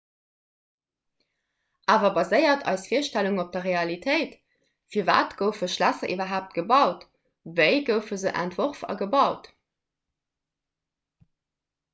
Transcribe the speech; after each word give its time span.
awer 1.95 2.13
baséiert 2.15 2.63
eis 2.71 2.85
virstellung 2.93 3.37
op 3.43 3.51
der 3.57 3.63
realitéit 3.67 4.31
firwat 4.95 5.35
goufe 5.43 5.69
schlässer 5.75 6.13
iwwerhaapt 6.15 6.57
gebaut 6.57 7.07
wéi 7.61 7.79
goufe 7.93 8.21
se 8.25 8.35
entworf 8.47 8.85
a 8.95 9.01
gebaut 9.05 9.51